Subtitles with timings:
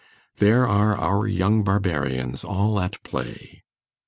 [0.37, 3.61] "There are our young barbarians all at play!"